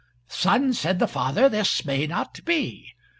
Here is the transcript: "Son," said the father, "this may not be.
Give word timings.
"Son," 0.29 0.73
said 0.73 0.97
the 0.97 1.07
father, 1.07 1.47
"this 1.47 1.85
may 1.85 2.07
not 2.07 2.43
be. 2.43 2.95